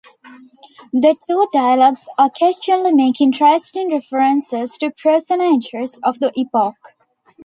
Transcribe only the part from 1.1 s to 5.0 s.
two dialogues occasionally make interesting references to